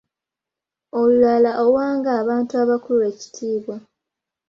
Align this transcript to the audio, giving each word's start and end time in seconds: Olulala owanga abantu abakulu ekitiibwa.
Olulala 0.99 1.51
owanga 1.65 2.09
abantu 2.21 2.53
abakulu 2.63 3.01
ekitiibwa. 3.11 3.75